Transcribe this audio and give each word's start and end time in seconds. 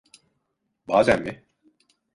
Bazen 0.87 1.21
mi? 1.23 1.45